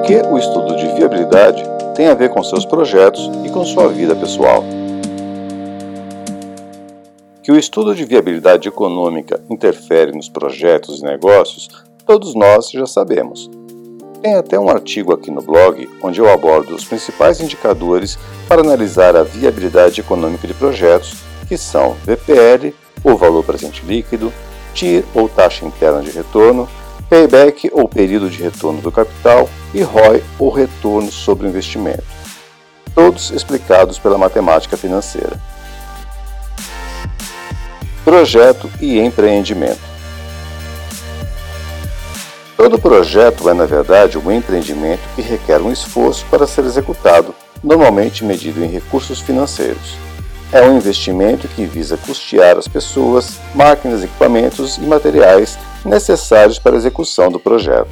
[0.00, 1.62] O que o estudo de viabilidade
[1.94, 4.64] tem a ver com seus projetos e com sua vida pessoal?
[7.42, 11.68] Que o estudo de viabilidade econômica interfere nos projetos e negócios,
[12.06, 13.50] todos nós já sabemos.
[14.22, 19.14] Tem até um artigo aqui no blog onde eu abordo os principais indicadores para analisar
[19.14, 21.14] a viabilidade econômica de projetos,
[21.46, 22.74] que são VPL,
[23.04, 24.32] o valor presente líquido,
[24.72, 26.66] TIR ou taxa interna de retorno,
[27.10, 32.04] payback ou período de retorno do capital e ROI ou retorno sobre o investimento.
[32.94, 35.40] Todos explicados pela matemática financeira.
[38.04, 39.90] Projeto e empreendimento.
[42.56, 48.24] Todo projeto é, na verdade, um empreendimento que requer um esforço para ser executado, normalmente
[48.24, 49.96] medido em recursos financeiros.
[50.52, 56.76] É um investimento que visa custear as pessoas, máquinas, equipamentos e materiais necessários para a
[56.76, 57.88] execução do projeto.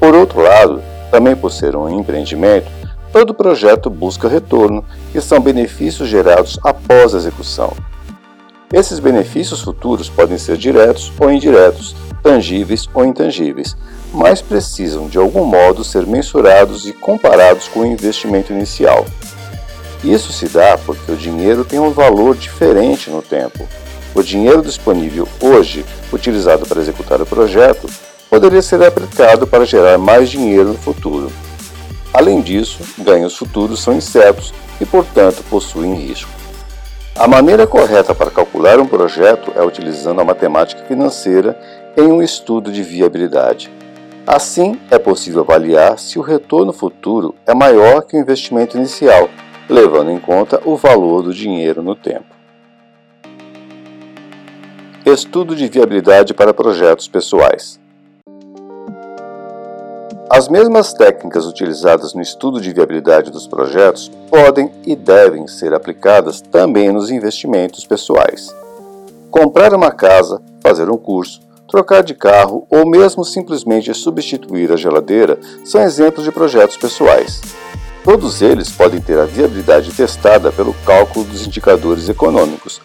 [0.00, 2.70] Por outro lado, também por ser um empreendimento,
[3.12, 7.74] todo projeto busca retorno, que são benefícios gerados após a execução.
[8.72, 13.76] Esses benefícios futuros podem ser diretos ou indiretos, tangíveis ou intangíveis,
[14.10, 19.04] mas precisam de algum modo ser mensurados e comparados com o investimento inicial.
[20.02, 23.68] Isso se dá porque o dinheiro tem um valor diferente no tempo.
[24.14, 27.86] O dinheiro disponível hoje, utilizado para executar o projeto,
[28.30, 31.32] poderia ser aplicado para gerar mais dinheiro no futuro.
[32.14, 36.30] Além disso, ganhos futuros são incertos e, portanto, possuem risco.
[37.16, 41.60] A maneira correta para calcular um projeto é utilizando a matemática financeira
[41.96, 43.70] em um estudo de viabilidade.
[44.26, 49.28] Assim, é possível avaliar se o retorno futuro é maior que o investimento inicial,
[49.68, 52.24] levando em conta o valor do dinheiro no tempo.
[55.04, 57.80] Estudo de viabilidade para projetos pessoais.
[60.32, 66.40] As mesmas técnicas utilizadas no estudo de viabilidade dos projetos podem e devem ser aplicadas
[66.40, 68.54] também nos investimentos pessoais.
[69.28, 75.36] Comprar uma casa, fazer um curso, trocar de carro ou mesmo simplesmente substituir a geladeira
[75.64, 77.40] são exemplos de projetos pessoais.
[78.04, 82.80] Todos eles podem ter a viabilidade testada pelo cálculo dos indicadores econômicos,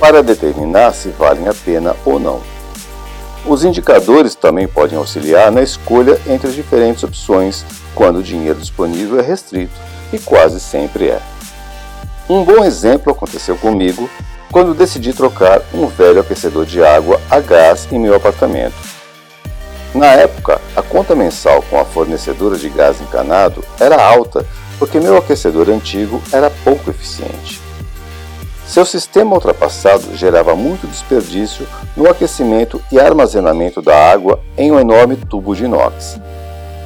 [0.00, 2.55] para determinar se valem a pena ou não.
[3.48, 7.64] Os indicadores também podem auxiliar na escolha entre as diferentes opções
[7.94, 9.74] quando o dinheiro disponível é restrito,
[10.12, 11.20] e quase sempre é.
[12.28, 14.10] Um bom exemplo aconteceu comigo
[14.50, 18.74] quando decidi trocar um velho aquecedor de água a gás em meu apartamento.
[19.94, 24.44] Na época, a conta mensal com a fornecedora de gás encanado era alta
[24.78, 27.65] porque meu aquecedor antigo era pouco eficiente.
[28.66, 31.66] Seu sistema ultrapassado gerava muito desperdício
[31.96, 36.20] no aquecimento e armazenamento da água em um enorme tubo de inox.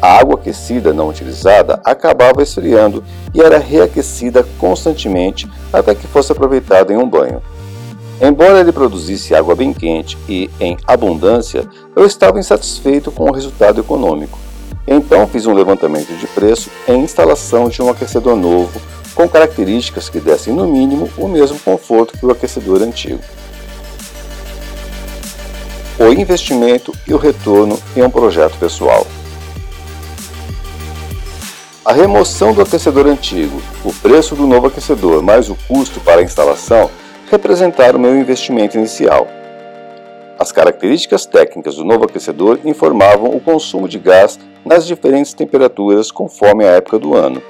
[0.00, 3.04] A água aquecida não utilizada acabava esfriando
[3.34, 7.42] e era reaquecida constantemente até que fosse aproveitada em um banho.
[8.20, 13.80] Embora ele produzisse água bem quente e em abundância, eu estava insatisfeito com o resultado
[13.80, 14.38] econômico.
[14.88, 18.80] Então fiz um levantamento de preço em instalação de um aquecedor novo
[19.16, 23.22] com características que dessem no mínimo o mesmo conforto que o aquecedor antigo.
[25.98, 29.06] O investimento e o retorno em um projeto pessoal.
[31.82, 36.24] A remoção do aquecedor antigo, o preço do novo aquecedor mais o custo para a
[36.24, 36.90] instalação
[37.30, 39.26] representar o meu investimento inicial.
[40.38, 46.66] As características técnicas do novo aquecedor informavam o consumo de gás nas diferentes temperaturas conforme
[46.66, 47.40] a época do ano.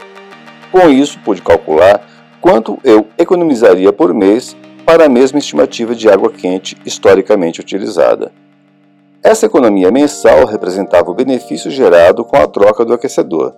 [0.77, 2.07] Com isso, pude calcular
[2.39, 4.55] quanto eu economizaria por mês
[4.85, 8.31] para a mesma estimativa de água quente historicamente utilizada.
[9.23, 13.55] Essa economia mensal representava o benefício gerado com a troca do aquecedor.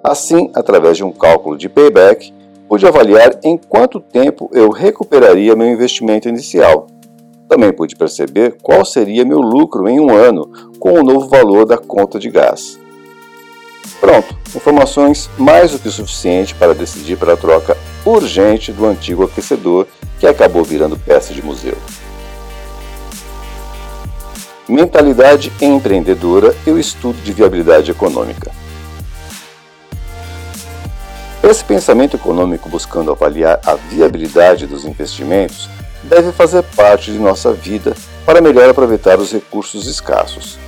[0.00, 2.32] Assim, através de um cálculo de payback,
[2.68, 6.86] pude avaliar em quanto tempo eu recuperaria meu investimento inicial.
[7.48, 10.48] Também pude perceber qual seria meu lucro em um ano
[10.78, 12.78] com o novo valor da conta de gás.
[13.98, 19.86] Pronto, informações mais do que suficiente para decidir pela troca urgente do antigo aquecedor
[20.18, 21.76] que acabou virando peça de museu.
[24.68, 28.52] Mentalidade empreendedora e o estudo de viabilidade econômica.
[31.42, 35.68] Esse pensamento econômico buscando avaliar a viabilidade dos investimentos
[36.04, 40.58] deve fazer parte de nossa vida para melhor aproveitar os recursos escassos.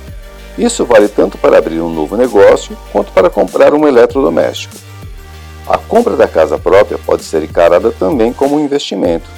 [0.57, 4.75] Isso vale tanto para abrir um novo negócio quanto para comprar um eletrodoméstico.
[5.67, 9.29] A compra da casa própria pode ser encarada também como um investimento.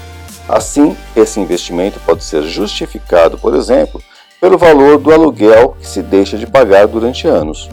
[0.50, 4.02] Assim, esse investimento pode ser justificado, por exemplo,
[4.42, 7.70] pelo valor do aluguel que se deixa de pagar durante anos.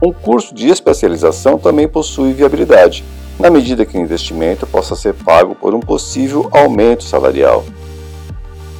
[0.00, 3.04] Um curso de especialização também possui viabilidade,
[3.38, 7.64] na medida que o investimento possa ser pago por um possível aumento salarial.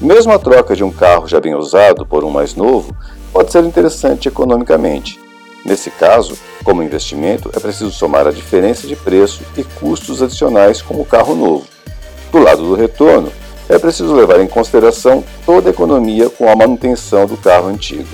[0.01, 2.95] Mesmo a troca de um carro já bem usado por um mais novo
[3.33, 5.21] pode ser interessante economicamente.
[5.65, 11.01] Nesse caso, como investimento, é preciso somar a diferença de preço e custos adicionais com
[11.01, 11.67] o carro novo.
[12.31, 13.33] Do lado do retorno,
[13.69, 18.09] é preciso levar em consideração toda a economia com a manutenção do carro antigo.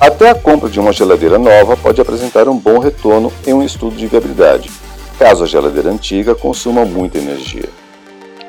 [0.00, 3.94] Até a compra de uma geladeira nova pode apresentar um bom retorno em um estudo
[3.94, 4.70] de viabilidade,
[5.18, 7.68] caso a geladeira antiga consuma muita energia.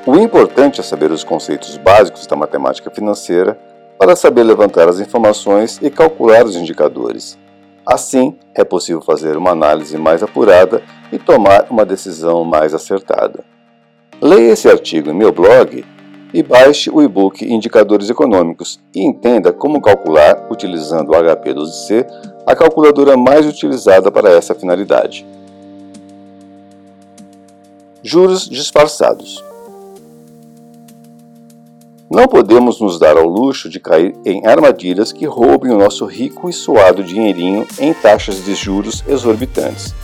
[0.05, 3.57] O importante é saber os conceitos básicos da matemática financeira
[4.03, 7.39] para saber levantar as informações e calcular os indicadores.
[7.85, 13.45] Assim, é possível fazer uma análise mais apurada e tomar uma decisão mais acertada.
[14.21, 15.85] Leia esse artigo em meu blog
[16.33, 22.05] e baixe o e-book Indicadores Econômicos e entenda como calcular, utilizando o HP12C,
[22.45, 25.25] a calculadora mais utilizada para essa finalidade.
[28.03, 29.41] Juros disfarçados.
[32.13, 36.47] Não podemos nos dar ao luxo de cair em armadilhas que roubem o nosso rico
[36.47, 39.95] e suado dinheirinho em taxas de juros exorbitantes.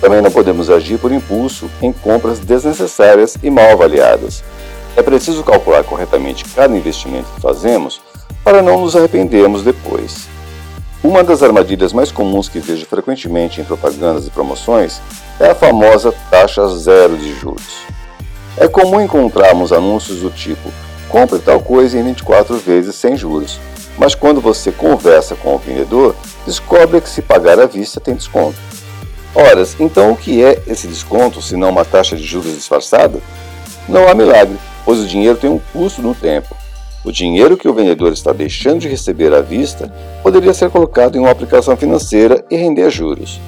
[0.00, 4.42] Também não podemos agir por impulso em compras desnecessárias e mal avaliadas.
[4.96, 8.00] É preciso calcular corretamente cada investimento que fazemos
[8.42, 10.28] para não nos arrependermos depois.
[11.04, 14.98] Uma das armadilhas mais comuns que vejo frequentemente em propagandas e promoções
[15.38, 17.82] é a famosa taxa zero de juros.
[18.56, 20.70] É comum encontrarmos anúncios do tipo
[21.10, 23.58] compre tal coisa em 24 vezes sem juros.
[23.98, 26.16] Mas quando você conversa com o vendedor,
[26.46, 28.56] descobre que se pagar à vista tem desconto.
[29.34, 33.20] Ora, então o que é esse desconto se não uma taxa de juros disfarçada?
[33.88, 36.56] Não há milagre, pois o dinheiro tem um custo no tempo.
[37.04, 39.92] O dinheiro que o vendedor está deixando de receber à vista
[40.22, 43.40] poderia ser colocado em uma aplicação financeira e render juros.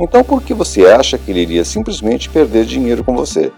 [0.00, 3.52] Então por que você acha que ele iria simplesmente perder dinheiro com você?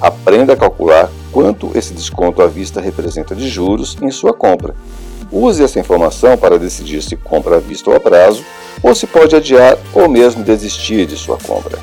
[0.00, 4.74] Aprenda a calcular quanto esse desconto à vista representa de juros em sua compra.
[5.30, 8.44] Use essa informação para decidir se compra à vista ou a prazo,
[8.82, 11.78] ou se pode adiar ou mesmo desistir de sua compra.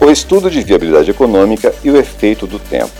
[0.00, 2.92] O estudo de viabilidade econômica e o efeito do tempo.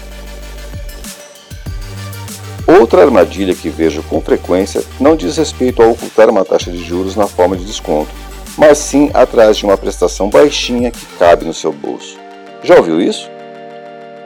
[2.67, 7.17] Outra armadilha que vejo com frequência não diz respeito a ocultar uma taxa de juros
[7.17, 8.11] na forma de desconto,
[8.59, 12.19] mas sim atrás de uma prestação baixinha que cabe no seu bolso.
[12.61, 13.31] Já ouviu isso?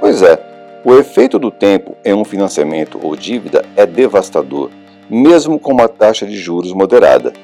[0.00, 0.43] Pois é,
[0.82, 4.70] o efeito do tempo em um financiamento ou dívida é devastador,
[5.11, 7.34] mesmo com uma taxa de juros moderada.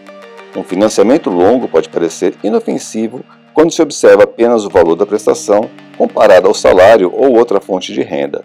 [0.56, 3.20] Um financiamento longo pode parecer inofensivo
[3.52, 5.68] quando se observa apenas o valor da prestação
[5.98, 8.44] comparado ao salário ou outra fonte de renda.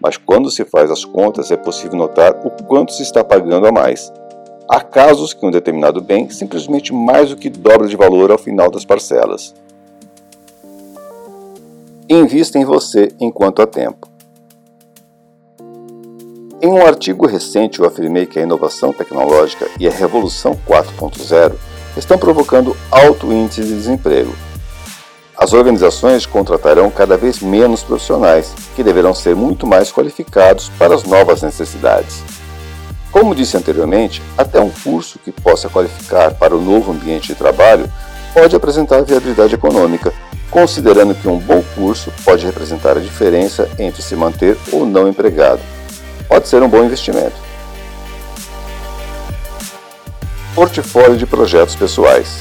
[0.00, 3.72] Mas quando se faz as contas, é possível notar o quanto se está pagando a
[3.72, 4.12] mais,
[4.72, 8.70] Há casos que um determinado bem simplesmente mais do que dobra de valor ao final
[8.70, 9.52] das parcelas.
[12.08, 14.08] Invista em você enquanto há tempo.
[16.62, 21.56] Em um artigo recente, eu afirmei que a inovação tecnológica e a revolução 4.0
[21.96, 24.32] estão provocando alto índice de desemprego.
[25.36, 31.02] As organizações contratarão cada vez menos profissionais, que deverão ser muito mais qualificados para as
[31.02, 32.22] novas necessidades.
[33.20, 37.86] Como disse anteriormente, até um curso que possa qualificar para o novo ambiente de trabalho
[38.32, 40.10] pode apresentar viabilidade econômica,
[40.50, 45.60] considerando que um bom curso pode representar a diferença entre se manter ou não empregado.
[46.26, 47.36] Pode ser um bom investimento.
[50.54, 52.38] Portfólio de projetos pessoais.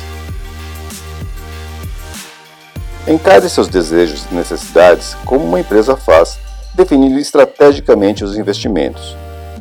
[3.05, 6.39] Encare seus desejos e necessidades como uma empresa faz,
[6.73, 9.17] definindo estrategicamente os investimentos.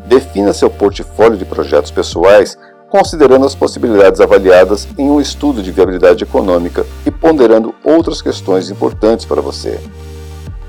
[0.08, 2.56] Defina seu portfólio de projetos pessoais
[2.88, 9.26] considerando as possibilidades avaliadas em um estudo de viabilidade econômica e ponderando outras questões importantes
[9.26, 9.78] para você.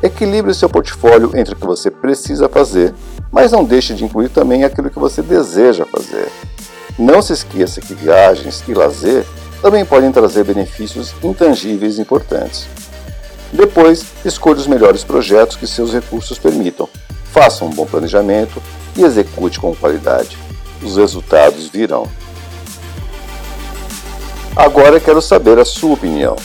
[0.03, 2.93] Equilibre seu portfólio entre o que você precisa fazer,
[3.31, 6.27] mas não deixe de incluir também aquilo que você deseja fazer.
[6.97, 9.25] Não se esqueça que viagens e lazer
[9.61, 12.67] também podem trazer benefícios intangíveis importantes.
[13.53, 16.89] Depois, escolha os melhores projetos que seus recursos permitam.
[17.31, 18.61] Faça um bom planejamento
[18.95, 20.37] e execute com qualidade.
[20.81, 22.07] Os resultados virão.
[24.55, 26.35] Agora quero saber a sua opinião.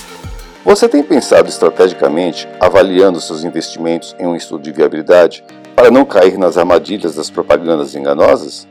[0.65, 5.45] Você tem pensado estrategicamente, avaliando seus investimentos em um estudo de viabilidade,
[5.77, 8.67] para não cair nas armadilhas das propagandas enganosas?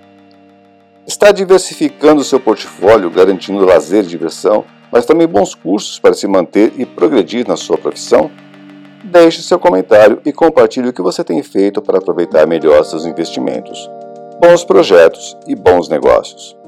[1.06, 6.74] Está diversificando seu portfólio, garantindo lazer e diversão, mas também bons cursos para se manter
[6.78, 8.32] e progredir na sua profissão?
[9.04, 13.90] Deixe seu comentário e compartilhe o que você tem feito para aproveitar melhor seus investimentos.
[14.40, 16.63] Bons projetos e bons negócios.